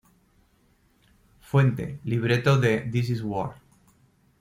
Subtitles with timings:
[1.41, 3.57] Fuente: Libreto de "This Is War".